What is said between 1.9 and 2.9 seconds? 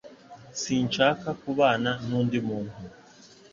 n'undi muntu